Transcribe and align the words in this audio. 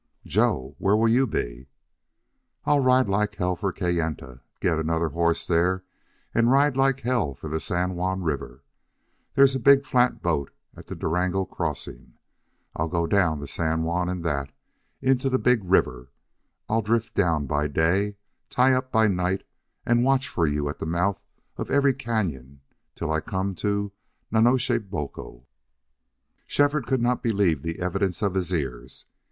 "Joe! 0.25 0.73
Where 0.79 0.97
will 0.97 1.09
you 1.09 1.27
be?" 1.27 1.67
"I'll 2.65 2.79
ride 2.79 3.07
like 3.07 3.35
hell 3.35 3.55
for 3.55 3.71
Kayenta, 3.71 4.41
get 4.59 4.79
another 4.79 5.09
horse 5.09 5.45
there, 5.45 5.83
and 6.33 6.49
ride 6.49 6.75
like 6.75 7.01
hell 7.01 7.35
for 7.35 7.47
the 7.51 7.59
San 7.59 7.93
Juan 7.93 8.23
River. 8.23 8.63
There's 9.35 9.53
a 9.53 9.59
big 9.59 9.85
flatboat 9.85 10.49
at 10.75 10.87
the 10.87 10.95
Durango 10.95 11.45
crossing. 11.45 12.13
I'll 12.75 12.87
go 12.87 13.05
down 13.05 13.41
the 13.41 13.47
San 13.47 13.83
Juan 13.83 14.09
in 14.09 14.23
that 14.23 14.51
into 15.03 15.29
the 15.29 15.37
big 15.37 15.63
river. 15.63 16.09
I'll 16.67 16.81
drift 16.81 17.13
down 17.13 17.45
by 17.45 17.67
day, 17.67 18.17
tie 18.49 18.73
up 18.73 18.91
by 18.91 19.05
night, 19.05 19.43
and 19.85 20.03
watch 20.03 20.27
for 20.27 20.47
you 20.47 20.67
at 20.67 20.79
the 20.79 20.87
mouth 20.87 21.21
of 21.57 21.69
every 21.69 21.93
cañon 21.93 22.57
till 22.95 23.11
I 23.11 23.21
come 23.21 23.53
to 23.57 23.91
Nonnezoshe 24.31 24.79
Boco." 24.89 25.45
Shefford 26.47 26.87
could 26.87 27.03
not 27.03 27.21
believe 27.21 27.61
the 27.61 27.77
evidence 27.79 28.23
of 28.23 28.33
his 28.33 28.51
ears. 28.51 29.05